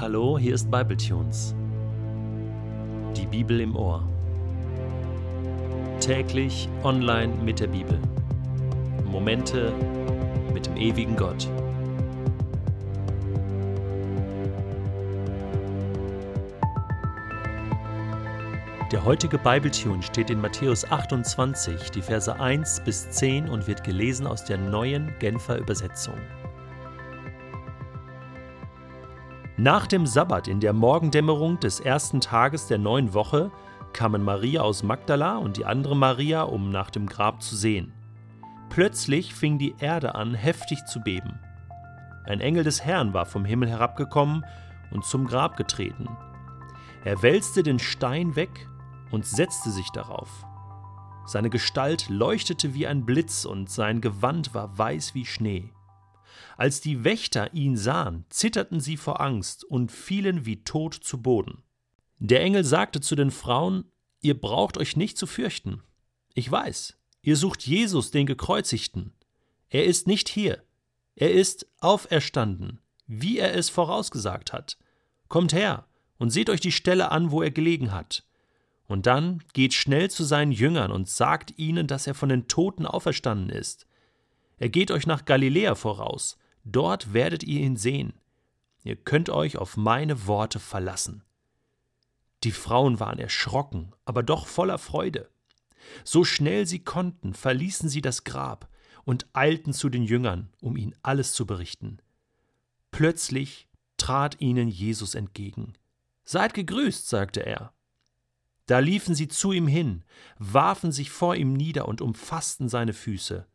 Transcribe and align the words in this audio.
Hallo, 0.00 0.38
hier 0.38 0.54
ist 0.54 0.70
Bibletunes. 0.70 1.54
Die 3.14 3.26
Bibel 3.26 3.60
im 3.60 3.76
Ohr. 3.76 4.02
Täglich 6.00 6.70
online 6.84 7.34
mit 7.44 7.60
der 7.60 7.66
Bibel. 7.66 7.98
Momente 9.04 9.74
mit 10.54 10.64
dem 10.64 10.78
ewigen 10.78 11.16
Gott. 11.16 11.46
Der 18.90 19.04
heutige 19.04 19.36
Bibletune 19.36 20.02
steht 20.02 20.30
in 20.30 20.40
Matthäus 20.40 20.90
28, 20.90 21.90
die 21.90 22.00
Verse 22.00 22.40
1 22.40 22.80
bis 22.86 23.10
10 23.10 23.50
und 23.50 23.66
wird 23.66 23.84
gelesen 23.84 24.26
aus 24.26 24.46
der 24.46 24.56
neuen 24.56 25.12
Genfer 25.18 25.58
Übersetzung. 25.58 26.16
Nach 29.60 29.86
dem 29.86 30.06
Sabbat 30.06 30.48
in 30.48 30.58
der 30.58 30.72
Morgendämmerung 30.72 31.60
des 31.60 31.80
ersten 31.80 32.22
Tages 32.22 32.66
der 32.66 32.78
neuen 32.78 33.12
Woche 33.12 33.50
kamen 33.92 34.22
Maria 34.22 34.62
aus 34.62 34.82
Magdala 34.82 35.36
und 35.36 35.58
die 35.58 35.66
andere 35.66 35.94
Maria, 35.94 36.44
um 36.44 36.70
nach 36.70 36.88
dem 36.88 37.04
Grab 37.04 37.42
zu 37.42 37.54
sehen. 37.56 37.92
Plötzlich 38.70 39.34
fing 39.34 39.58
die 39.58 39.74
Erde 39.78 40.14
an, 40.14 40.32
heftig 40.32 40.86
zu 40.86 41.00
beben. 41.00 41.38
Ein 42.24 42.40
Engel 42.40 42.64
des 42.64 42.86
Herrn 42.86 43.12
war 43.12 43.26
vom 43.26 43.44
Himmel 43.44 43.68
herabgekommen 43.68 44.46
und 44.92 45.04
zum 45.04 45.26
Grab 45.26 45.58
getreten. 45.58 46.08
Er 47.04 47.20
wälzte 47.22 47.62
den 47.62 47.78
Stein 47.78 48.36
weg 48.36 48.66
und 49.10 49.26
setzte 49.26 49.68
sich 49.68 49.90
darauf. 49.90 50.46
Seine 51.26 51.50
Gestalt 51.50 52.08
leuchtete 52.08 52.72
wie 52.72 52.86
ein 52.86 53.04
Blitz 53.04 53.44
und 53.44 53.68
sein 53.68 54.00
Gewand 54.00 54.54
war 54.54 54.78
weiß 54.78 55.14
wie 55.14 55.26
Schnee. 55.26 55.74
Als 56.56 56.80
die 56.80 57.04
Wächter 57.04 57.52
ihn 57.54 57.76
sahen, 57.76 58.24
zitterten 58.28 58.80
sie 58.80 58.96
vor 58.96 59.20
Angst 59.20 59.64
und 59.64 59.92
fielen 59.92 60.46
wie 60.46 60.62
tot 60.62 60.94
zu 60.94 61.20
Boden. 61.22 61.62
Der 62.18 62.42
Engel 62.42 62.64
sagte 62.64 63.00
zu 63.00 63.16
den 63.16 63.30
Frauen, 63.30 63.84
Ihr 64.22 64.38
braucht 64.38 64.76
euch 64.76 64.96
nicht 64.96 65.16
zu 65.16 65.26
fürchten. 65.26 65.82
Ich 66.34 66.50
weiß, 66.50 66.96
ihr 67.22 67.36
sucht 67.36 67.66
Jesus, 67.66 68.10
den 68.10 68.26
Gekreuzigten. 68.26 69.14
Er 69.68 69.84
ist 69.84 70.06
nicht 70.06 70.28
hier. 70.28 70.62
Er 71.16 71.32
ist 71.32 71.66
auferstanden, 71.80 72.80
wie 73.06 73.38
er 73.38 73.54
es 73.54 73.70
vorausgesagt 73.70 74.52
hat. 74.52 74.76
Kommt 75.28 75.52
her 75.52 75.86
und 76.18 76.30
seht 76.30 76.50
euch 76.50 76.60
die 76.60 76.72
Stelle 76.72 77.10
an, 77.10 77.30
wo 77.30 77.42
er 77.42 77.50
gelegen 77.50 77.92
hat. 77.92 78.24
Und 78.86 79.06
dann 79.06 79.42
geht 79.52 79.72
schnell 79.72 80.10
zu 80.10 80.24
seinen 80.24 80.52
Jüngern 80.52 80.90
und 80.90 81.08
sagt 81.08 81.58
ihnen, 81.58 81.86
dass 81.86 82.06
er 82.06 82.14
von 82.14 82.28
den 82.28 82.48
Toten 82.48 82.86
auferstanden 82.86 83.48
ist. 83.48 83.86
Er 84.60 84.68
geht 84.68 84.90
euch 84.90 85.06
nach 85.06 85.24
Galiläa 85.24 85.74
voraus, 85.74 86.38
dort 86.64 87.14
werdet 87.14 87.42
ihr 87.42 87.60
ihn 87.60 87.76
sehen. 87.76 88.12
Ihr 88.84 88.94
könnt 88.94 89.30
euch 89.30 89.56
auf 89.56 89.76
meine 89.76 90.26
Worte 90.26 90.60
verlassen. 90.60 91.24
Die 92.44 92.52
Frauen 92.52 93.00
waren 93.00 93.18
erschrocken, 93.18 93.92
aber 94.04 94.22
doch 94.22 94.46
voller 94.46 94.78
Freude. 94.78 95.30
So 96.04 96.24
schnell 96.24 96.66
sie 96.66 96.84
konnten, 96.84 97.32
verließen 97.32 97.88
sie 97.88 98.02
das 98.02 98.24
Grab 98.24 98.68
und 99.04 99.26
eilten 99.32 99.72
zu 99.72 99.88
den 99.88 100.02
Jüngern, 100.02 100.50
um 100.60 100.76
ihnen 100.76 100.94
alles 101.02 101.32
zu 101.32 101.46
berichten. 101.46 101.98
Plötzlich 102.90 103.66
trat 103.96 104.40
ihnen 104.42 104.68
Jesus 104.68 105.14
entgegen. 105.14 105.72
Seid 106.24 106.52
gegrüßt, 106.52 107.08
sagte 107.08 107.44
er. 107.46 107.72
Da 108.66 108.78
liefen 108.78 109.14
sie 109.14 109.28
zu 109.28 109.52
ihm 109.52 109.66
hin, 109.66 110.04
warfen 110.38 110.92
sich 110.92 111.10
vor 111.10 111.34
ihm 111.34 111.54
nieder 111.54 111.88
und 111.88 112.02
umfassten 112.02 112.68
seine 112.68 112.92
Füße. 112.92 113.46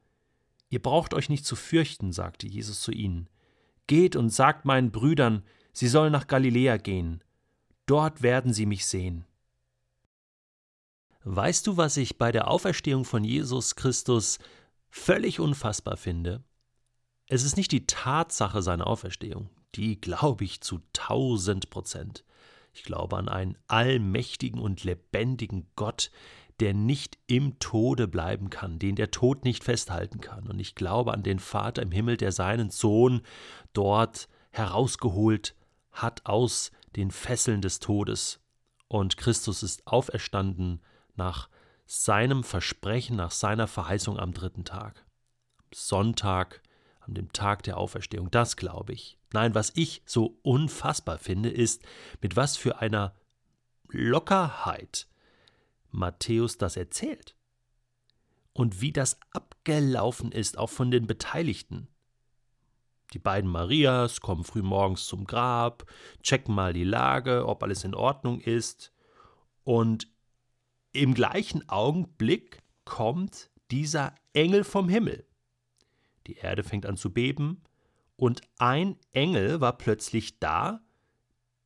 Ihr 0.69 0.81
braucht 0.81 1.13
euch 1.13 1.29
nicht 1.29 1.45
zu 1.45 1.55
fürchten, 1.55 2.11
sagte 2.11 2.47
Jesus 2.47 2.81
zu 2.81 2.91
ihnen. 2.91 3.29
Geht 3.87 4.15
und 4.15 4.29
sagt 4.29 4.65
meinen 4.65 4.91
Brüdern, 4.91 5.43
sie 5.73 5.87
sollen 5.87 6.11
nach 6.11 6.27
Galiläa 6.27 6.77
gehen. 6.77 7.23
Dort 7.85 8.21
werden 8.21 8.53
sie 8.53 8.65
mich 8.65 8.85
sehen. 8.85 9.25
Weißt 11.23 11.67
du, 11.67 11.77
was 11.77 11.97
ich 11.97 12.17
bei 12.17 12.31
der 12.31 12.49
Auferstehung 12.49 13.05
von 13.05 13.23
Jesus 13.23 13.75
Christus 13.75 14.39
völlig 14.89 15.39
unfassbar 15.39 15.97
finde? 15.97 16.43
Es 17.27 17.43
ist 17.43 17.57
nicht 17.57 17.71
die 17.71 17.87
Tatsache 17.87 18.61
seiner 18.61 18.85
Auferstehung, 18.85 19.49
die 19.73 19.99
glaube 19.99 20.43
ich 20.43 20.61
zu 20.61 20.81
tausend 20.93 21.69
Prozent. 21.71 22.23
Ich 22.73 22.83
glaube 22.83 23.17
an 23.17 23.29
einen 23.29 23.57
allmächtigen 23.67 24.59
und 24.59 24.83
lebendigen 24.83 25.67
Gott, 25.75 26.11
der 26.59 26.73
nicht 26.73 27.17
im 27.27 27.59
Tode 27.59 28.07
bleiben 28.07 28.49
kann, 28.49 28.79
den 28.79 28.95
der 28.95 29.11
Tod 29.11 29.43
nicht 29.43 29.63
festhalten 29.63 30.21
kann. 30.21 30.47
Und 30.47 30.59
ich 30.59 30.75
glaube 30.75 31.13
an 31.13 31.23
den 31.23 31.39
Vater 31.39 31.81
im 31.81 31.91
Himmel, 31.91 32.17
der 32.17 32.31
seinen 32.31 32.69
Sohn 32.69 33.21
dort 33.73 34.27
herausgeholt 34.51 35.55
hat 35.91 36.25
aus 36.25 36.71
den 36.95 37.11
Fesseln 37.11 37.61
des 37.61 37.79
Todes. 37.79 38.39
Und 38.87 39.17
Christus 39.17 39.63
ist 39.63 39.85
auferstanden 39.85 40.81
nach 41.15 41.49
seinem 41.85 42.43
Versprechen, 42.43 43.15
nach 43.15 43.31
seiner 43.31 43.67
Verheißung 43.67 44.17
am 44.17 44.33
dritten 44.33 44.63
Tag. 44.63 45.05
Sonntag, 45.73 46.61
an 47.01 47.13
dem 47.13 47.31
Tag 47.33 47.63
der 47.63 47.77
Auferstehung, 47.77 48.31
das 48.31 48.55
glaube 48.55 48.93
ich. 48.93 49.17
Nein, 49.33 49.53
was 49.53 49.73
ich 49.75 50.01
so 50.05 50.39
unfassbar 50.41 51.17
finde, 51.17 51.49
ist, 51.49 51.83
mit 52.21 52.35
was 52.35 52.55
für 52.57 52.79
einer 52.79 53.13
Lockerheit 53.89 55.07
Matthäus 55.95 56.57
das 56.57 56.77
erzählt. 56.77 57.35
Und 58.53 58.81
wie 58.81 58.91
das 58.91 59.19
abgelaufen 59.31 60.31
ist, 60.31 60.57
auch 60.57 60.69
von 60.69 60.91
den 60.91 61.07
Beteiligten. 61.07 61.87
Die 63.13 63.19
beiden 63.19 63.49
Marias 63.49 64.21
kommen 64.21 64.43
früh 64.43 64.61
morgens 64.61 65.05
zum 65.05 65.25
Grab, 65.25 65.85
checken 66.21 66.55
mal 66.55 66.73
die 66.73 66.83
Lage, 66.83 67.45
ob 67.47 67.63
alles 67.63 67.83
in 67.83 67.95
Ordnung 67.95 68.39
ist. 68.39 68.93
Und 69.63 70.07
im 70.91 71.13
gleichen 71.13 71.67
Augenblick 71.69 72.61
kommt 72.85 73.49
dieser 73.71 74.15
Engel 74.33 74.63
vom 74.63 74.89
Himmel. 74.89 75.25
Die 76.27 76.35
Erde 76.35 76.63
fängt 76.63 76.85
an 76.85 76.97
zu 76.97 77.11
beben, 77.11 77.61
und 78.17 78.41
ein 78.57 78.97
Engel 79.11 79.59
war 79.59 79.77
plötzlich 79.77 80.39
da, 80.39 80.81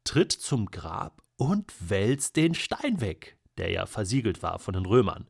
tritt 0.03 0.31
zum 0.31 0.65
Grab 0.71 1.21
und 1.37 1.71
wälzt 1.89 2.35
den 2.35 2.55
Stein 2.55 3.01
weg, 3.01 3.37
der 3.59 3.69
ja 3.69 3.85
versiegelt 3.85 4.41
war 4.41 4.59
von 4.59 4.73
den 4.73 4.85
Römern. 4.85 5.27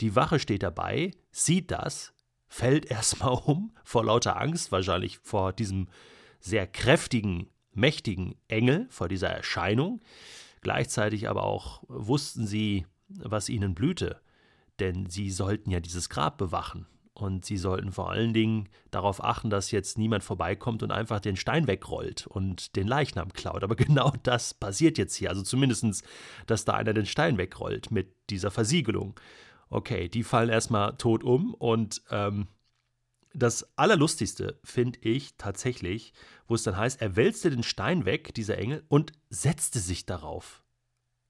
Die 0.00 0.16
Wache 0.16 0.38
steht 0.38 0.62
dabei, 0.62 1.12
sieht 1.30 1.70
das, 1.70 2.12
fällt 2.48 2.86
erstmal 2.86 3.34
um, 3.44 3.74
vor 3.84 4.04
lauter 4.04 4.40
Angst, 4.40 4.72
wahrscheinlich 4.72 5.18
vor 5.18 5.52
diesem 5.52 5.88
sehr 6.40 6.66
kräftigen, 6.66 7.48
mächtigen 7.72 8.36
Engel, 8.48 8.86
vor 8.90 9.08
dieser 9.08 9.28
Erscheinung. 9.28 10.00
Gleichzeitig 10.60 11.28
aber 11.28 11.44
auch 11.44 11.82
wussten 11.88 12.46
sie, 12.46 12.86
was 13.08 13.48
ihnen 13.48 13.74
blühte, 13.74 14.20
denn 14.80 15.10
sie 15.10 15.30
sollten 15.30 15.70
ja 15.70 15.80
dieses 15.80 16.08
Grab 16.08 16.38
bewachen. 16.38 16.86
Und 17.14 17.44
sie 17.44 17.56
sollten 17.56 17.92
vor 17.92 18.10
allen 18.10 18.34
Dingen 18.34 18.68
darauf 18.90 19.22
achten, 19.22 19.48
dass 19.48 19.70
jetzt 19.70 19.98
niemand 19.98 20.24
vorbeikommt 20.24 20.82
und 20.82 20.90
einfach 20.90 21.20
den 21.20 21.36
Stein 21.36 21.68
wegrollt 21.68 22.26
und 22.26 22.74
den 22.74 22.88
Leichnam 22.88 23.32
klaut. 23.32 23.62
Aber 23.62 23.76
genau 23.76 24.12
das 24.24 24.52
passiert 24.52 24.98
jetzt 24.98 25.14
hier. 25.14 25.30
Also 25.30 25.42
zumindest, 25.42 26.04
dass 26.46 26.64
da 26.64 26.74
einer 26.74 26.92
den 26.92 27.06
Stein 27.06 27.38
wegrollt 27.38 27.92
mit 27.92 28.12
dieser 28.30 28.50
Versiegelung. 28.50 29.18
Okay, 29.70 30.08
die 30.08 30.24
fallen 30.24 30.48
erstmal 30.48 30.96
tot 30.96 31.22
um. 31.22 31.54
Und 31.54 32.02
ähm, 32.10 32.48
das 33.32 33.68
Allerlustigste 33.76 34.58
finde 34.64 34.98
ich 35.02 35.36
tatsächlich, 35.36 36.12
wo 36.48 36.54
es 36.56 36.64
dann 36.64 36.76
heißt, 36.76 37.00
er 37.00 37.14
wälzte 37.14 37.50
den 37.50 37.62
Stein 37.62 38.04
weg, 38.04 38.34
dieser 38.34 38.58
Engel, 38.58 38.84
und 38.88 39.12
setzte 39.30 39.78
sich 39.78 40.04
darauf. 40.04 40.62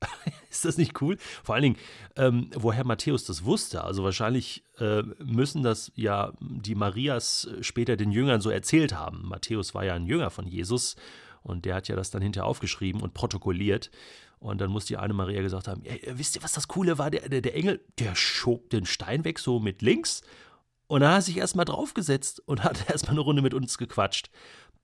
ist 0.54 0.64
das 0.64 0.78
nicht 0.78 1.00
cool? 1.02 1.16
Vor 1.42 1.54
allen 1.54 1.62
Dingen, 1.62 1.76
ähm, 2.16 2.50
woher 2.54 2.84
Matthäus 2.84 3.24
das 3.24 3.44
wusste. 3.44 3.84
Also 3.84 4.04
wahrscheinlich 4.04 4.64
äh, 4.78 5.02
müssen 5.18 5.62
das 5.62 5.92
ja 5.94 6.32
die 6.40 6.74
Marias 6.74 7.48
später 7.60 7.96
den 7.96 8.10
Jüngern 8.10 8.40
so 8.40 8.50
erzählt 8.50 8.94
haben. 8.94 9.26
Matthäus 9.28 9.74
war 9.74 9.84
ja 9.84 9.94
ein 9.94 10.06
Jünger 10.06 10.30
von 10.30 10.46
Jesus 10.46 10.96
und 11.42 11.64
der 11.64 11.76
hat 11.76 11.88
ja 11.88 11.96
das 11.96 12.10
dann 12.10 12.22
hinterher 12.22 12.46
aufgeschrieben 12.46 13.00
und 13.00 13.14
protokolliert. 13.14 13.90
Und 14.38 14.60
dann 14.60 14.70
muss 14.70 14.84
die 14.84 14.96
eine 14.96 15.14
Maria 15.14 15.42
gesagt 15.42 15.68
haben: 15.68 15.82
ja, 15.84 15.94
Wisst 16.18 16.36
ihr, 16.36 16.42
was 16.42 16.52
das 16.52 16.68
Coole 16.68 16.98
war? 16.98 17.10
Der, 17.10 17.28
der, 17.28 17.40
der 17.40 17.54
Engel, 17.54 17.84
der 17.98 18.14
schob 18.14 18.70
den 18.70 18.86
Stein 18.86 19.24
weg, 19.24 19.38
so 19.38 19.60
mit 19.60 19.82
links. 19.82 20.22
Und 20.86 21.00
dann 21.00 21.10
hat 21.10 21.18
er 21.18 21.22
sich 21.22 21.36
erstmal 21.38 21.64
draufgesetzt 21.64 22.40
und 22.46 22.62
hat 22.62 22.90
erstmal 22.90 23.12
eine 23.12 23.20
Runde 23.20 23.42
mit 23.42 23.54
uns 23.54 23.78
gequatscht. 23.78 24.30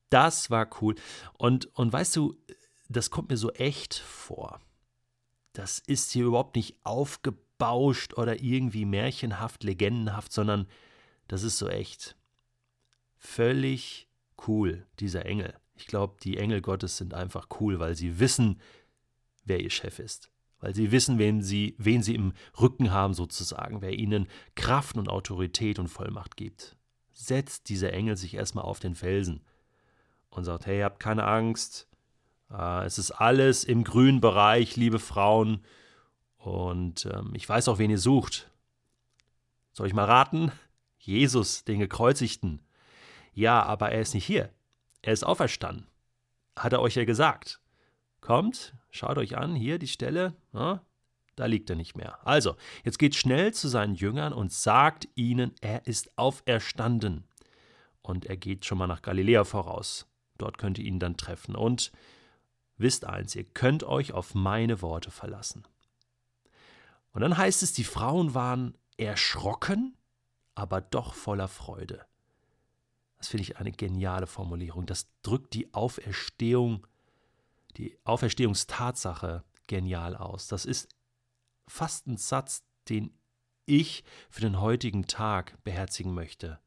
Das 0.08 0.50
war 0.50 0.68
cool. 0.80 0.94
Und, 1.38 1.66
und 1.76 1.92
weißt 1.92 2.16
du, 2.16 2.36
das 2.88 3.10
kommt 3.10 3.30
mir 3.30 3.36
so 3.36 3.50
echt 3.52 3.94
vor 3.94 4.60
das 5.52 5.78
ist 5.78 6.12
hier 6.12 6.26
überhaupt 6.26 6.56
nicht 6.56 6.76
aufgebauscht 6.84 8.14
oder 8.14 8.40
irgendwie 8.40 8.84
märchenhaft, 8.84 9.64
legendenhaft, 9.64 10.32
sondern 10.32 10.66
das 11.28 11.42
ist 11.42 11.58
so 11.58 11.68
echt. 11.68 12.16
Völlig 13.16 14.08
cool, 14.46 14.86
dieser 14.98 15.26
Engel. 15.26 15.54
Ich 15.74 15.86
glaube, 15.86 16.16
die 16.22 16.38
Engel 16.38 16.60
Gottes 16.60 16.96
sind 16.96 17.14
einfach 17.14 17.48
cool, 17.60 17.78
weil 17.78 17.94
sie 17.94 18.18
wissen, 18.18 18.60
wer 19.44 19.60
ihr 19.60 19.70
Chef 19.70 19.98
ist. 19.98 20.30
Weil 20.58 20.74
sie 20.74 20.92
wissen, 20.92 21.18
wen 21.18 21.42
sie, 21.42 21.74
wen 21.78 22.02
sie 22.02 22.14
im 22.14 22.34
Rücken 22.60 22.90
haben, 22.90 23.14
sozusagen, 23.14 23.80
wer 23.80 23.98
ihnen 23.98 24.28
Kraft 24.54 24.96
und 24.96 25.08
Autorität 25.08 25.78
und 25.78 25.88
Vollmacht 25.88 26.36
gibt. 26.36 26.76
Setzt 27.12 27.68
dieser 27.68 27.92
Engel 27.92 28.16
sich 28.16 28.34
erstmal 28.34 28.64
auf 28.64 28.78
den 28.78 28.94
Felsen 28.94 29.42
und 30.28 30.44
sagt: 30.44 30.66
Hey, 30.66 30.80
habt 30.80 31.00
keine 31.00 31.24
Angst, 31.24 31.88
es 32.50 32.98
ist 32.98 33.12
alles 33.12 33.64
im 33.64 33.84
grünen 33.84 34.20
Bereich, 34.20 34.76
liebe 34.76 34.98
Frauen. 34.98 35.64
Und 36.36 37.06
ähm, 37.06 37.32
ich 37.34 37.48
weiß 37.48 37.68
auch, 37.68 37.78
wen 37.78 37.90
ihr 37.90 37.98
sucht. 37.98 38.50
Soll 39.72 39.86
ich 39.86 39.94
mal 39.94 40.04
raten? 40.04 40.50
Jesus, 40.98 41.64
den 41.64 41.78
Gekreuzigten. 41.78 42.60
Ja, 43.32 43.62
aber 43.62 43.92
er 43.92 44.00
ist 44.00 44.14
nicht 44.14 44.26
hier. 44.26 44.50
Er 45.02 45.12
ist 45.12 45.24
auferstanden. 45.24 45.86
Hat 46.56 46.72
er 46.72 46.80
euch 46.80 46.96
ja 46.96 47.04
gesagt. 47.04 47.60
Kommt, 48.20 48.74
schaut 48.90 49.16
euch 49.16 49.36
an, 49.36 49.54
hier 49.54 49.78
die 49.78 49.86
Stelle. 49.86 50.34
Ja, 50.52 50.82
da 51.36 51.46
liegt 51.46 51.70
er 51.70 51.76
nicht 51.76 51.96
mehr. 51.96 52.26
Also, 52.26 52.56
jetzt 52.84 52.98
geht 52.98 53.14
schnell 53.14 53.54
zu 53.54 53.68
seinen 53.68 53.94
Jüngern 53.94 54.32
und 54.32 54.52
sagt 54.52 55.08
ihnen, 55.14 55.54
er 55.60 55.86
ist 55.86 56.18
auferstanden. 56.18 57.24
Und 58.02 58.26
er 58.26 58.36
geht 58.36 58.66
schon 58.66 58.78
mal 58.78 58.86
nach 58.86 59.02
Galiläa 59.02 59.44
voraus. 59.44 60.06
Dort 60.36 60.58
könnt 60.58 60.78
ihr 60.78 60.84
ihn 60.84 60.98
dann 60.98 61.16
treffen. 61.16 61.54
Und 61.54 61.92
wisst 62.80 63.04
eins, 63.04 63.34
ihr 63.34 63.44
könnt 63.44 63.84
euch 63.84 64.12
auf 64.12 64.34
meine 64.34 64.82
Worte 64.82 65.10
verlassen. 65.10 65.64
Und 67.12 67.22
dann 67.22 67.36
heißt 67.36 67.62
es, 67.62 67.72
die 67.72 67.84
Frauen 67.84 68.34
waren 68.34 68.76
erschrocken, 68.96 69.96
aber 70.54 70.80
doch 70.80 71.14
voller 71.14 71.48
Freude. 71.48 72.04
Das 73.18 73.28
finde 73.28 73.42
ich 73.42 73.58
eine 73.58 73.72
geniale 73.72 74.26
Formulierung. 74.26 74.86
Das 74.86 75.08
drückt 75.22 75.54
die 75.54 75.74
Auferstehung, 75.74 76.86
die 77.76 77.98
Auferstehungstatsache 78.04 79.44
genial 79.66 80.16
aus. 80.16 80.48
Das 80.48 80.64
ist 80.64 80.88
fast 81.68 82.06
ein 82.06 82.16
Satz, 82.16 82.64
den 82.88 83.12
ich 83.66 84.04
für 84.30 84.40
den 84.40 84.60
heutigen 84.60 85.06
Tag 85.06 85.62
beherzigen 85.64 86.14
möchte. 86.14 86.58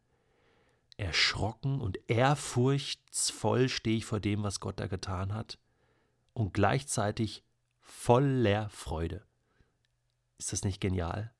Erschrocken 0.95 1.81
und 1.81 1.99
ehrfurchtsvoll 2.07 3.67
stehe 3.67 3.97
ich 3.97 4.05
vor 4.05 4.19
dem, 4.19 4.43
was 4.43 4.59
Gott 4.59 4.79
da 4.79 4.87
getan 4.87 5.33
hat, 5.33 5.57
und 6.33 6.53
gleichzeitig 6.53 7.43
voller 7.79 8.69
Freude. 8.69 9.25
Ist 10.37 10.51
das 10.51 10.63
nicht 10.63 10.81
genial? 10.81 11.33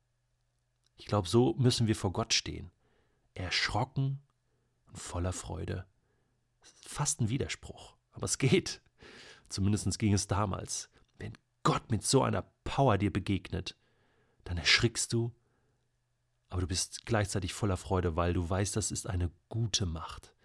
Ich 0.96 1.06
glaube, 1.06 1.28
so 1.28 1.56
müssen 1.56 1.88
wir 1.88 1.96
vor 1.96 2.14
Gott 2.14 2.34
stehen. 2.34 2.72
Erschrocken 3.34 4.22
und 4.88 4.98
voller 4.98 5.34
Freude. 5.34 5.86
Fast 6.62 7.20
ein 7.20 7.30
Widerspruch, 7.30 7.96
aber 8.12 8.26
es 8.26 8.38
geht. 8.38 8.82
Zumindest 9.50 10.00
ging 10.00 10.14
es 10.14 10.28
damals. 10.28 10.90
Wenn 11.18 11.38
Gott 11.64 11.92
mit 11.92 12.04
so 12.04 12.24
einer 12.24 12.44
Power 12.64 12.98
dir 12.98 13.12
begegnet, 13.12 13.76
dann 14.44 14.58
erschrickst 14.58 15.12
du, 15.14 15.34
aber 16.50 16.62
du 16.62 16.68
bist 16.68 17.06
gleichzeitig 17.06 17.54
voller 17.54 17.78
Freude, 17.78 18.16
weil 18.16 18.34
du 18.34 18.48
weißt, 18.48 18.76
das 18.76 18.92
ist 18.92 19.08
eine 19.08 19.32
gute 19.50 19.88
Macht. 19.88 20.36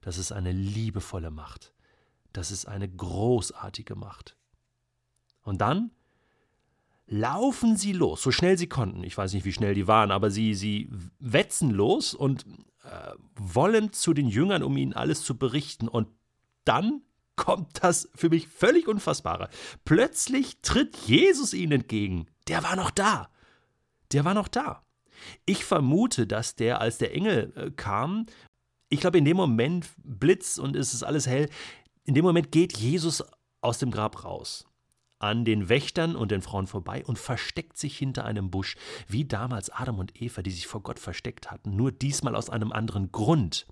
Das 0.00 0.16
ist 0.16 0.32
eine 0.32 0.52
liebevolle 0.52 1.30
Macht. 1.30 1.74
Das 2.38 2.52
ist 2.52 2.66
eine 2.66 2.88
großartige 2.88 3.96
Macht. 3.96 4.36
Und 5.42 5.60
dann 5.60 5.90
laufen 7.08 7.76
sie 7.76 7.92
los, 7.92 8.22
so 8.22 8.30
schnell 8.30 8.56
sie 8.56 8.68
konnten. 8.68 9.02
Ich 9.02 9.18
weiß 9.18 9.32
nicht, 9.32 9.44
wie 9.44 9.52
schnell 9.52 9.74
die 9.74 9.88
waren, 9.88 10.12
aber 10.12 10.30
sie, 10.30 10.54
sie 10.54 10.88
wetzen 11.18 11.72
los 11.72 12.14
und 12.14 12.46
äh, 12.84 13.14
wollen 13.34 13.92
zu 13.92 14.14
den 14.14 14.28
Jüngern, 14.28 14.62
um 14.62 14.76
ihnen 14.76 14.92
alles 14.92 15.24
zu 15.24 15.36
berichten. 15.36 15.88
Und 15.88 16.06
dann 16.64 17.02
kommt 17.34 17.82
das 17.82 18.08
für 18.14 18.28
mich 18.28 18.46
völlig 18.46 18.86
Unfassbare. 18.86 19.48
Plötzlich 19.84 20.60
tritt 20.62 20.96
Jesus 21.08 21.52
ihnen 21.54 21.72
entgegen. 21.72 22.26
Der 22.46 22.62
war 22.62 22.76
noch 22.76 22.92
da. 22.92 23.30
Der 24.12 24.24
war 24.24 24.34
noch 24.34 24.46
da. 24.46 24.84
Ich 25.44 25.64
vermute, 25.64 26.28
dass 26.28 26.54
der, 26.54 26.80
als 26.80 26.98
der 26.98 27.12
Engel 27.16 27.52
äh, 27.56 27.70
kam, 27.72 28.26
ich 28.90 29.00
glaube, 29.00 29.18
in 29.18 29.24
dem 29.24 29.36
Moment 29.36 29.88
Blitz 29.96 30.56
und 30.56 30.76
es 30.76 30.94
ist 30.94 31.02
alles 31.02 31.26
hell, 31.26 31.50
in 32.08 32.14
dem 32.14 32.24
Moment 32.24 32.50
geht 32.50 32.78
Jesus 32.78 33.22
aus 33.60 33.78
dem 33.78 33.90
Grab 33.90 34.24
raus 34.24 34.64
an 35.18 35.44
den 35.44 35.68
Wächtern 35.68 36.16
und 36.16 36.30
den 36.30 36.42
Frauen 36.42 36.66
vorbei 36.66 37.04
und 37.04 37.18
versteckt 37.18 37.76
sich 37.76 37.98
hinter 37.98 38.24
einem 38.24 38.50
Busch, 38.50 38.76
wie 39.08 39.24
damals 39.24 39.68
Adam 39.68 39.98
und 39.98 40.22
Eva, 40.22 40.42
die 40.42 40.50
sich 40.50 40.66
vor 40.66 40.82
Gott 40.82 40.98
versteckt 40.98 41.50
hatten, 41.50 41.76
nur 41.76 41.92
diesmal 41.92 42.36
aus 42.36 42.48
einem 42.48 42.72
anderen 42.72 43.10
Grund. 43.12 43.66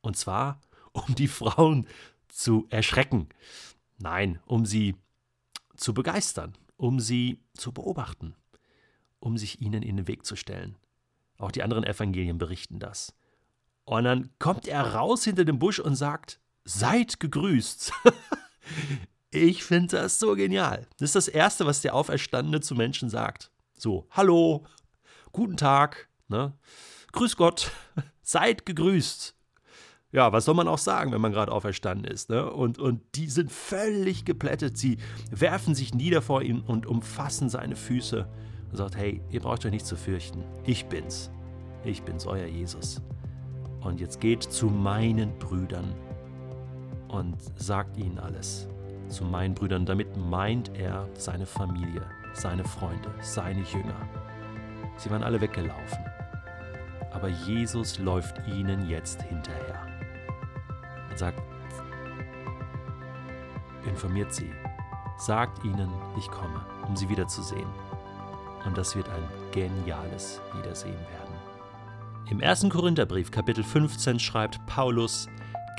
Und 0.00 0.16
zwar, 0.16 0.60
um 0.92 1.14
die 1.14 1.28
Frauen 1.28 1.86
zu 2.28 2.66
erschrecken. 2.68 3.28
Nein, 3.98 4.40
um 4.46 4.66
sie 4.66 4.96
zu 5.76 5.94
begeistern, 5.94 6.58
um 6.76 7.00
sie 7.00 7.40
zu 7.54 7.72
beobachten, 7.72 8.34
um 9.20 9.38
sich 9.38 9.62
ihnen 9.62 9.82
in 9.82 9.96
den 9.96 10.08
Weg 10.08 10.26
zu 10.26 10.36
stellen. 10.36 10.76
Auch 11.38 11.52
die 11.52 11.62
anderen 11.62 11.84
Evangelien 11.84 12.36
berichten 12.36 12.78
das. 12.78 13.14
Und 13.84 14.04
dann 14.04 14.30
kommt 14.38 14.68
er 14.68 14.94
raus 14.94 15.24
hinter 15.24 15.44
dem 15.44 15.58
Busch 15.58 15.78
und 15.78 15.94
sagt, 15.94 16.40
seid 16.78 17.20
gegrüßt. 17.20 17.92
Ich 19.32 19.62
finde 19.62 19.96
das 19.96 20.18
so 20.18 20.34
genial. 20.34 20.88
Das 20.98 21.10
ist 21.10 21.14
das 21.14 21.28
Erste, 21.28 21.64
was 21.64 21.82
der 21.82 21.94
Auferstandene 21.94 22.60
zu 22.60 22.74
Menschen 22.74 23.08
sagt. 23.08 23.52
So, 23.78 24.08
hallo, 24.10 24.66
guten 25.30 25.56
Tag, 25.56 26.08
ne? 26.26 26.52
grüß 27.12 27.36
Gott, 27.36 27.70
seid 28.22 28.66
gegrüßt. 28.66 29.36
Ja, 30.10 30.32
was 30.32 30.46
soll 30.46 30.56
man 30.56 30.66
auch 30.66 30.78
sagen, 30.78 31.12
wenn 31.12 31.20
man 31.20 31.30
gerade 31.30 31.52
auferstanden 31.52 32.10
ist? 32.10 32.28
Ne? 32.28 32.50
Und, 32.50 32.80
und 32.80 33.02
die 33.14 33.28
sind 33.28 33.52
völlig 33.52 34.24
geplättet. 34.24 34.76
Sie 34.76 34.98
werfen 35.30 35.76
sich 35.76 35.94
nieder 35.94 36.22
vor 36.22 36.42
ihm 36.42 36.62
und 36.62 36.86
umfassen 36.86 37.48
seine 37.48 37.76
Füße 37.76 38.28
und 38.68 38.76
sagt, 38.76 38.96
hey, 38.96 39.22
ihr 39.30 39.40
braucht 39.40 39.64
euch 39.64 39.70
nicht 39.70 39.86
zu 39.86 39.94
fürchten. 39.94 40.42
Ich 40.64 40.86
bin's. 40.86 41.30
Ich 41.84 42.02
bin's, 42.02 42.26
euer 42.26 42.46
Jesus. 42.46 43.00
Und 43.80 44.00
jetzt 44.00 44.20
geht 44.20 44.42
zu 44.42 44.66
meinen 44.66 45.38
Brüdern 45.38 45.94
und 47.12 47.36
sagt 47.56 47.96
ihnen 47.96 48.18
alles 48.18 48.68
zu 49.08 49.24
meinen 49.24 49.54
Brüdern. 49.54 49.84
Damit 49.84 50.16
meint 50.16 50.76
er 50.76 51.08
seine 51.14 51.46
Familie, 51.46 52.02
seine 52.32 52.64
Freunde, 52.64 53.10
seine 53.20 53.62
Jünger. 53.62 53.96
Sie 54.96 55.10
waren 55.10 55.22
alle 55.22 55.40
weggelaufen. 55.40 56.04
Aber 57.12 57.28
Jesus 57.28 57.98
läuft 57.98 58.46
ihnen 58.46 58.88
jetzt 58.88 59.22
hinterher 59.22 59.86
und 61.10 61.18
sagt, 61.18 61.42
informiert 63.86 64.32
sie, 64.32 64.50
sagt 65.18 65.64
ihnen, 65.64 65.90
ich 66.16 66.30
komme, 66.30 66.64
um 66.86 66.96
sie 66.96 67.08
wiederzusehen. 67.08 67.68
Und 68.64 68.76
das 68.76 68.94
wird 68.94 69.08
ein 69.08 69.22
geniales 69.52 70.40
Wiedersehen 70.56 70.92
werden. 70.92 71.30
Im 72.30 72.40
1. 72.40 72.68
Korintherbrief 72.68 73.30
Kapitel 73.30 73.64
15 73.64 74.20
schreibt 74.20 74.64
Paulus, 74.66 75.28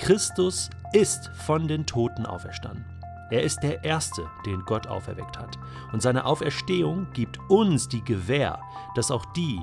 Christus 0.02 0.72
ist 0.94 1.28
von 1.46 1.68
den 1.68 1.86
Toten 1.86 2.26
auferstanden. 2.26 2.84
Er 3.30 3.44
ist 3.44 3.60
der 3.62 3.84
Erste, 3.84 4.28
den 4.48 4.62
Gott 4.66 4.88
auferweckt 4.88 5.38
hat. 5.38 5.60
Und 5.94 6.02
seine 6.02 6.26
Auferstehung 6.26 7.06
gibt 7.14 7.40
uns 7.52 7.88
die 7.88 8.04
Gewähr, 8.04 8.60
dass 8.96 9.12
auch 9.12 9.26
die, 9.34 9.62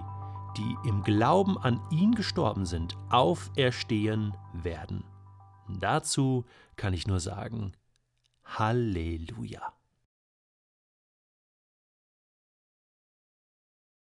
die 0.57 0.77
im 0.89 1.03
Glauben 1.03 1.59
an 1.59 1.81
ihn 1.91 2.15
gestorben 2.15 2.67
sind, 2.67 2.97
auferstehen 3.11 4.33
werden. 4.53 5.03
Dazu 5.69 6.45
kann 6.77 6.95
ich 6.95 7.09
nur 7.09 7.19
sagen, 7.19 7.73
Halleluja. 8.45 9.73